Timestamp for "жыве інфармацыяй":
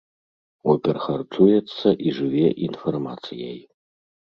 2.21-3.57